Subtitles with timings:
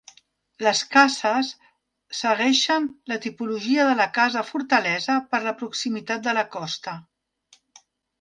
[0.67, 1.49] Les cases
[2.19, 6.95] segueixen la tipologia de la casa fortalesa, per la proximitat de la costa.